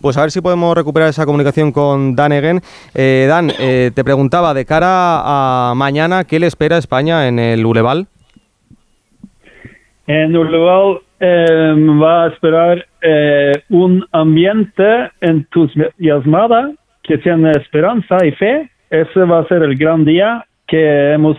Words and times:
pues 0.00 0.16
a 0.16 0.22
ver 0.22 0.30
si 0.30 0.40
podemos 0.40 0.74
recuperar 0.74 1.08
esa 1.08 1.26
comunicación 1.26 1.72
con 1.72 2.14
Dan 2.16 2.32
Egen. 2.32 2.60
Eh, 2.94 3.26
Dan, 3.28 3.50
eh, 3.58 3.90
te 3.94 4.04
preguntaba, 4.04 4.54
de 4.54 4.64
cara 4.64 5.70
a 5.70 5.74
mañana, 5.74 6.24
¿qué 6.24 6.38
le 6.38 6.46
espera 6.46 6.78
España 6.78 7.28
en 7.28 7.38
el 7.38 7.64
Uleval? 7.64 8.06
En 10.06 10.36
Uleval 10.36 11.00
va 11.20 12.24
a 12.24 12.28
esperar 12.28 12.86
un 13.68 14.04
ambiente 14.12 15.10
entusiasmado 15.20 16.72
que 17.02 17.18
tiene 17.18 17.50
esperanza 17.52 18.24
y 18.24 18.32
fe. 18.32 18.70
Ese 18.90 19.20
va 19.20 19.40
a 19.40 19.48
ser 19.48 19.62
el 19.62 19.76
gran 19.76 20.04
día 20.04 20.44
que 20.66 21.12
hemos 21.12 21.36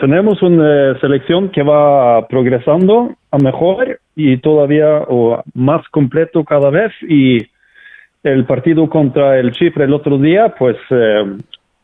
tenemos 0.00 0.40
una 0.40 0.98
selección 1.00 1.50
que 1.50 1.62
va 1.62 2.26
progresando 2.28 3.14
a 3.30 3.36
mejor 3.38 4.00
y 4.14 4.38
todavía 4.38 5.02
o 5.08 5.42
más 5.54 5.86
completo 5.88 6.44
cada 6.44 6.70
vez 6.70 6.92
y 7.02 7.46
el 8.32 8.44
partido 8.44 8.88
contra 8.88 9.38
el 9.38 9.52
Chipre 9.52 9.84
el 9.84 9.94
otro 9.94 10.18
día, 10.18 10.54
pues 10.58 10.76
eh, 10.90 11.36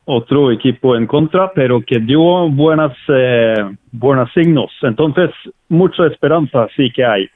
otro 0.04 0.50
equipo 0.50 0.96
en 0.96 1.06
contra, 1.06 1.52
pero 1.54 1.80
que 1.80 2.00
dio 2.00 2.48
buenas, 2.50 2.92
eh, 3.08 3.54
buenos 3.92 4.30
signos. 4.34 4.70
Entonces, 4.82 5.30
mucha 5.68 6.06
esperanza 6.06 6.66
sí 6.76 6.90
que 6.94 7.04
hay. 7.04 7.28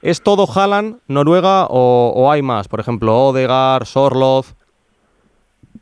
¿Es 0.00 0.22
todo 0.22 0.46
Haaland, 0.46 0.96
Noruega 1.06 1.66
o, 1.68 2.30
hay 2.30 2.40
más? 2.40 2.66
Por 2.66 2.80
ejemplo, 2.80 3.14
Odegaard, 3.14 3.84
Sorloth. 3.84 4.46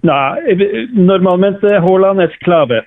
No, 0.02 0.36
eh, 0.36 0.88
normalmente 0.92 1.68
Haaland 1.76 2.22
es 2.22 2.38
clave, 2.40 2.86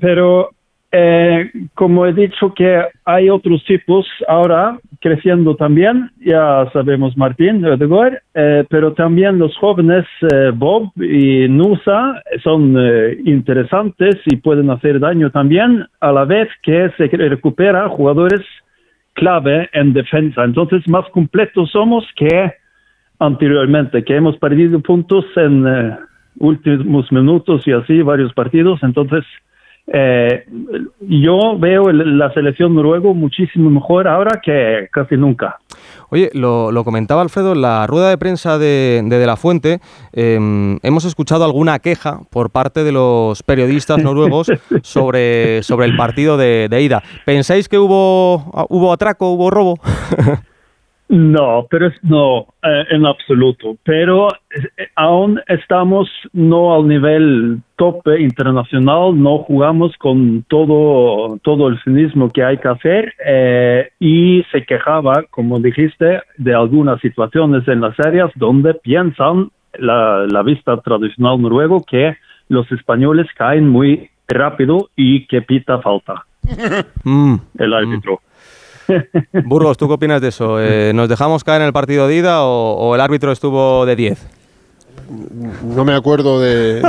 pero 0.00 0.50
eh, 0.92 1.50
como 1.74 2.06
he 2.06 2.12
dicho 2.12 2.54
que 2.54 2.82
hay 3.04 3.28
otros 3.28 3.62
tipos 3.64 4.06
ahora 4.28 4.78
creciendo 5.06 5.54
también, 5.54 6.10
ya 6.18 6.68
sabemos 6.72 7.16
Martín 7.16 7.64
Odegaard, 7.64 8.14
eh, 8.34 8.64
pero 8.68 8.92
también 8.92 9.38
los 9.38 9.56
jóvenes 9.56 10.04
eh, 10.32 10.50
Bob 10.52 10.90
y 11.00 11.46
Nusa 11.48 12.20
son 12.42 12.76
interesantes 13.24 14.16
y 14.24 14.34
pueden 14.34 14.68
hacer 14.68 14.98
daño 14.98 15.30
también, 15.30 15.86
a 16.00 16.10
la 16.10 16.24
vez 16.24 16.48
que 16.60 16.90
se 16.96 17.06
recupera 17.06 17.88
jugadores 17.88 18.40
clave 19.12 19.70
en 19.74 19.92
defensa. 19.92 20.42
Entonces, 20.42 20.88
más 20.88 21.08
completos 21.10 21.70
somos 21.70 22.04
que 22.16 22.52
anteriormente, 23.20 24.02
que 24.02 24.16
hemos 24.16 24.36
perdido 24.38 24.80
puntos 24.80 25.24
en 25.36 25.96
últimos 26.38 27.12
minutos 27.12 27.62
y 27.68 27.72
así 27.72 28.02
varios 28.02 28.32
partidos. 28.32 28.80
Entonces, 28.82 29.24
eh, 29.86 30.44
yo 31.00 31.58
veo 31.58 31.92
la 31.92 32.32
selección 32.34 32.74
noruego 32.74 33.14
muchísimo 33.14 33.70
mejor 33.70 34.08
ahora 34.08 34.40
que 34.42 34.88
casi 34.92 35.16
nunca. 35.16 35.58
Oye, 36.10 36.30
lo, 36.34 36.72
comentaba 36.84 37.22
Alfredo 37.22 37.52
en 37.52 37.62
la 37.62 37.86
rueda 37.86 38.10
de 38.10 38.18
prensa 38.18 38.58
de 38.58 39.02
De, 39.04 39.26
La 39.26 39.36
Fuente. 39.36 39.80
Em, 40.12 40.78
hemos 40.82 41.04
escuchado 41.04 41.44
alguna 41.44 41.78
queja 41.78 42.20
por 42.30 42.50
parte 42.50 42.84
de 42.84 42.92
los 42.92 43.42
periodistas 43.42 44.02
noruegos 44.02 44.50
sobre, 44.82 45.62
sobre 45.62 45.86
el 45.86 45.96
partido 45.96 46.36
de, 46.36 46.68
de 46.68 46.82
ida. 46.82 47.02
¿Pensáis 47.24 47.68
que 47.68 47.78
hubo, 47.78 48.50
hubo 48.68 48.92
atraco, 48.92 49.30
hubo 49.30 49.50
robo? 49.50 49.78
No, 51.08 51.66
pero 51.70 51.92
no, 52.02 52.46
eh, 52.62 52.84
en 52.90 53.06
absoluto. 53.06 53.76
Pero 53.84 54.28
eh, 54.28 54.88
aún 54.96 55.40
estamos 55.46 56.08
no 56.32 56.74
al 56.74 56.88
nivel 56.88 57.60
tope 57.76 58.20
internacional, 58.20 59.20
no 59.20 59.38
jugamos 59.38 59.96
con 59.98 60.44
todo, 60.48 61.38
todo 61.42 61.68
el 61.68 61.80
cinismo 61.82 62.30
que 62.30 62.42
hay 62.42 62.58
que 62.58 62.68
hacer 62.68 63.14
eh, 63.24 63.90
y 64.00 64.42
se 64.50 64.64
quejaba, 64.64 65.22
como 65.30 65.60
dijiste, 65.60 66.22
de 66.38 66.54
algunas 66.54 67.00
situaciones 67.00 67.68
en 67.68 67.82
las 67.82 67.98
áreas 68.00 68.32
donde 68.34 68.74
piensan 68.74 69.50
la, 69.78 70.26
la 70.26 70.42
vista 70.42 70.76
tradicional 70.78 71.40
noruego 71.40 71.84
que 71.84 72.16
los 72.48 72.70
españoles 72.72 73.26
caen 73.36 73.68
muy 73.68 74.10
rápido 74.26 74.90
y 74.96 75.26
que 75.26 75.42
pita 75.42 75.80
falta 75.80 76.24
mm. 77.04 77.36
el 77.58 77.74
árbitro. 77.74 78.20
Burgos, 79.44 79.76
¿tú 79.76 79.88
qué 79.88 79.94
opinas 79.94 80.20
de 80.20 80.28
eso? 80.28 80.60
Eh, 80.60 80.92
¿Nos 80.94 81.08
dejamos 81.08 81.44
caer 81.44 81.62
en 81.62 81.68
el 81.68 81.72
partido 81.72 82.08
de 82.08 82.16
ida 82.16 82.42
o, 82.42 82.94
el 82.94 83.00
árbitro 83.00 83.32
estuvo 83.32 83.86
de 83.86 83.96
10? 83.96 84.26
No 85.62 85.84
me 85.84 85.94
acuerdo 85.94 86.40
de, 86.40 86.82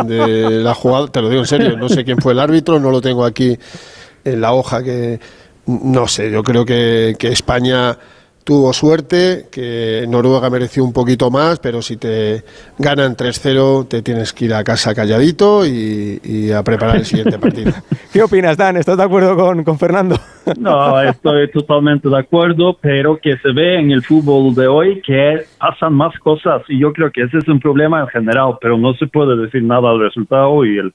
la 0.63 0.73
jugada, 0.73 1.07
te 1.07 1.21
lo 1.21 1.29
digo 1.29 1.41
en 1.41 1.47
serio, 1.47 1.77
no 1.77 1.89
sé 1.89 2.03
quién 2.03 2.17
fue 2.17 2.33
el 2.33 2.39
árbitro, 2.39 2.79
no 2.79 2.89
lo 2.89 3.01
tengo 3.01 3.25
aquí 3.25 3.57
en 4.23 4.41
la 4.41 4.53
hoja 4.53 4.83
que... 4.83 5.19
No 5.65 6.07
sé, 6.07 6.31
yo 6.31 6.43
creo 6.43 6.63
que, 6.63 7.17
que 7.19 7.27
España 7.27 7.97
tuvo 8.47 8.71
suerte, 8.71 9.47
que 9.51 10.05
Noruega 10.07 10.49
mereció 10.49 10.81
un 10.85 10.93
poquito 10.93 11.29
más, 11.29 11.59
pero 11.59 11.81
si 11.81 11.97
te 11.97 12.43
ganan 12.79 13.17
3-0 13.17 13.89
te 13.89 14.01
tienes 14.01 14.31
que 14.31 14.45
ir 14.45 14.53
a 14.53 14.63
casa 14.63 14.95
calladito 14.95 15.65
y, 15.65 16.49
a 16.49 16.63
preparar 16.63 16.95
el 16.95 17.03
siguiente 17.03 17.37
partido. 17.37 17.73
¿Qué 18.13 18.23
opinas, 18.23 18.55
Dan? 18.55 18.77
¿Estás 18.77 18.95
de 18.95 19.03
acuerdo 19.03 19.35
con, 19.35 19.65
con, 19.65 19.77
Fernando? 19.77 20.15
No, 20.57 21.01
estoy 21.01 21.51
totalmente 21.51 22.07
de 22.07 22.17
acuerdo, 22.17 22.77
pero 22.79 23.17
que 23.17 23.35
se 23.39 23.51
ve 23.51 23.81
en 23.81 23.91
el 23.91 24.01
fútbol 24.01 24.55
de 24.55 24.65
hoy 24.65 25.01
que 25.01 25.41
pasan 25.59 25.93
más 25.93 26.17
cosas 26.19 26.61
y 26.69 26.79
yo 26.79 26.93
creo 26.93 27.11
que 27.11 27.23
ese 27.23 27.39
es 27.39 27.47
un 27.49 27.59
problema 27.59 27.99
en 27.99 28.07
general, 28.07 28.57
pero 28.61 28.77
no 28.77 28.93
se 28.93 29.07
puede 29.07 29.35
decir 29.35 29.61
nada 29.61 29.89
al 29.89 29.99
resultado 29.99 30.63
y 30.63 30.77
el, 30.77 30.93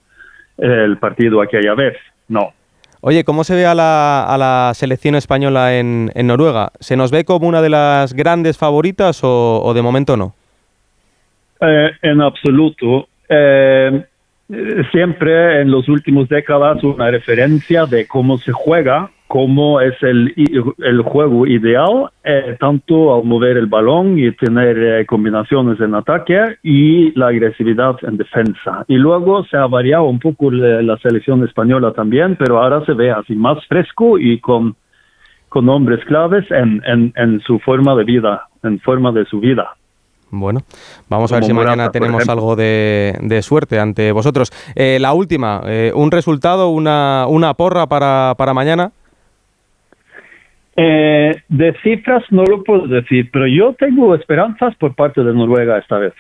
el 0.57 0.97
partido 0.97 1.43
aquella 1.43 1.75
vez. 1.75 1.99
No. 2.29 2.55
Oye, 3.05 3.25
¿cómo 3.25 3.43
se 3.43 3.57
ve 3.57 3.67
a 3.67 3.75
la, 3.75 4.23
a 4.23 4.39
la 4.39 4.71
selección 4.75 5.17
española 5.17 5.77
en, 5.77 6.13
en, 6.15 6.29
Noruega? 6.29 6.71
¿Se 6.79 6.97
nos 6.97 7.11
ve 7.11 7.25
como 7.25 7.49
una 7.49 7.61
de 7.61 7.69
las 7.69 8.15
grandes 8.15 8.57
favoritas 8.57 9.23
o, 9.25 9.73
de 9.75 9.83
momento 9.83 10.17
no? 10.17 10.37
Eh, 11.61 11.91
en 12.01 12.21
absoluto. 12.21 13.09
Eh, 13.29 14.05
siempre 14.93 15.63
en 15.63 15.73
los 15.73 15.89
últimos 15.89 16.29
décadas 16.29 16.85
una 16.85 17.11
referencia 17.11 17.87
de 17.87 18.07
cómo 18.07 18.39
se 18.39 18.53
juega 18.53 19.11
cómo 19.33 19.81
es 19.81 19.95
el, 20.03 20.35
el 20.77 21.01
juego 21.01 21.47
ideal, 21.47 22.11
eh, 22.23 22.55
tanto 22.61 23.15
al 23.15 23.25
mover 23.25 23.57
el 23.57 23.65
balón 23.65 24.19
y 24.19 24.31
tener 24.33 24.77
eh, 24.77 25.07
combinaciones 25.07 25.81
en 25.81 25.95
ataque 25.95 26.59
y 26.63 27.19
la 27.19 27.29
agresividad 27.29 27.97
en 28.03 28.19
defensa. 28.19 28.85
Y 28.89 28.97
luego 28.97 29.43
se 29.47 29.57
ha 29.57 29.67
variado 29.69 30.05
un 30.05 30.19
poco 30.19 30.51
la, 30.51 30.99
selección 30.99 31.43
española 31.45 31.95
también, 31.95 32.37
pero 32.37 32.63
ahora 32.63 32.85
se 32.85 32.93
ve 32.93 33.11
así 33.11 33.35
más 33.35 33.57
fresco 33.69 34.19
y 34.19 34.39
con, 34.39 34.77
con 35.49 35.67
hombres 35.71 36.05
claves 36.05 36.45
en, 36.51 36.83
en, 37.17 37.41
su 37.41 37.59
forma 37.61 37.95
de 37.95 38.05
vida, 38.05 38.49
en 38.63 38.81
forma 38.81 39.13
de 39.13 39.25
su 39.25 39.41
vida. 39.41 39.77
Bueno, 40.31 40.61
vamos 41.09 41.33
a 41.33 41.37
ver 41.37 41.45
si 41.45 41.55
mañana 41.55 41.91
tenemos 41.91 42.29
algo 42.29 42.55
de, 42.55 43.17
de, 43.23 43.41
suerte 43.41 43.81
ante 43.81 44.13
vosotros. 44.13 44.53
Eh, 44.75 44.99
la 45.01 45.15
última, 45.15 45.63
un 45.95 46.11
resultado, 46.11 46.69
una, 46.69 47.25
una 47.29 47.55
porra 47.55 47.87
para, 47.87 48.35
para 48.37 48.53
mañana. 48.53 48.93
Eh, 50.75 51.43
de 51.49 51.75
cifras 51.83 52.25
no 52.31 52.45
lo 52.45 52.63
puedo 52.65 52.87
decir, 52.87 53.29
pero 53.31 53.47
yo 53.47 53.75
tengo 53.75 54.15
esperanzas 54.15 54.75
por 54.77 54.95
parte 54.95 55.23
de 55.23 55.35
Noruega 55.35 55.79
esta 55.79 55.99
vez. 55.99 56.15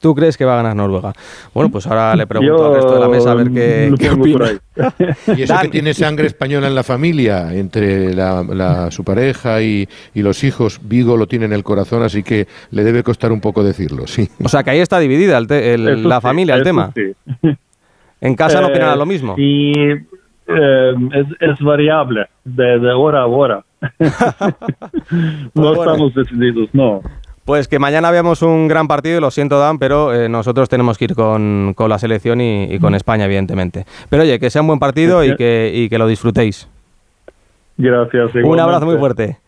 ¿Tú 0.00 0.14
crees 0.14 0.38
que 0.38 0.46
va 0.46 0.54
a 0.54 0.62
ganar 0.62 0.74
Noruega? 0.74 1.12
Bueno, 1.52 1.70
pues 1.70 1.86
ahora 1.86 2.16
le 2.16 2.26
pregunto 2.26 2.68
al 2.68 2.74
resto 2.74 2.94
de 2.94 3.00
la 3.00 3.08
mesa 3.08 3.32
a 3.32 3.34
ver 3.34 3.50
qué, 3.50 3.92
qué 3.98 4.10
opina. 4.10 4.46
Y 5.36 5.42
eso 5.42 5.54
que 5.60 5.68
tiene 5.68 5.92
sangre 5.92 6.26
española 6.26 6.68
en 6.68 6.74
la 6.74 6.82
familia, 6.82 7.52
entre 7.52 8.14
la, 8.14 8.90
su 8.90 9.04
pareja 9.04 9.60
y, 9.60 9.86
los 10.14 10.42
hijos, 10.42 10.80
Vigo 10.82 11.18
lo 11.18 11.26
tiene 11.26 11.44
en 11.44 11.52
el 11.52 11.62
corazón, 11.62 12.02
así 12.02 12.22
que 12.22 12.46
le 12.70 12.82
debe 12.82 13.02
costar 13.02 13.30
un 13.30 13.42
poco 13.42 13.62
decirlo, 13.62 14.06
sí. 14.06 14.26
O 14.42 14.48
sea, 14.48 14.62
que 14.62 14.70
ahí 14.70 14.78
está 14.78 14.98
dividida 14.98 15.38
la 15.38 16.20
familia, 16.22 16.54
el 16.54 16.62
tema. 16.62 16.92
¿En 18.22 18.34
casa 18.34 18.62
no 18.62 18.68
opinan 18.68 18.98
lo 18.98 19.04
mismo? 19.04 19.36
Sí, 19.36 19.72
eh, 19.76 20.94
es, 21.40 21.58
variable, 21.60 22.26
de 22.44 22.90
hora 22.90 23.20
a 23.20 23.26
hora. 23.26 23.64
no 25.54 25.72
estamos 25.72 26.14
decididos, 26.14 26.68
no. 26.72 27.02
Pues 27.44 27.66
que 27.66 27.78
mañana 27.78 28.10
veamos 28.10 28.42
un 28.42 28.68
gran 28.68 28.86
partido, 28.86 29.20
lo 29.20 29.30
siento 29.30 29.58
Dan, 29.58 29.78
pero 29.78 30.14
eh, 30.14 30.28
nosotros 30.28 30.68
tenemos 30.68 30.98
que 30.98 31.06
ir 31.06 31.14
con, 31.14 31.74
la 31.76 31.98
selección 31.98 32.40
y, 32.40 32.78
con 32.78 32.94
España, 32.94 33.24
evidentemente. 33.24 33.86
Pero 34.08 34.22
oye, 34.22 34.38
que 34.38 34.50
sea 34.50 34.60
un 34.60 34.68
buen 34.68 34.78
partido 34.78 35.24
y 35.24 35.34
que, 35.36 35.72
y 35.74 35.88
que 35.88 35.98
lo 35.98 36.06
disfrutéis. 36.06 36.68
Gracias. 37.76 38.34
Un 38.34 38.60
abrazo 38.60 38.86
muy 38.86 38.98
fuerte. 38.98 39.38